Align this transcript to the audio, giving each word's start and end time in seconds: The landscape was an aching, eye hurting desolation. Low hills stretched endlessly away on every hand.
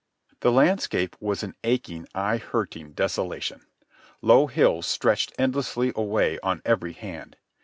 The 0.39 0.51
landscape 0.51 1.15
was 1.19 1.43
an 1.43 1.53
aching, 1.63 2.07
eye 2.15 2.37
hurting 2.37 2.93
desolation. 2.93 3.67
Low 4.23 4.47
hills 4.47 4.87
stretched 4.87 5.31
endlessly 5.37 5.93
away 5.95 6.39
on 6.41 6.63
every 6.65 6.93
hand. 6.93 7.37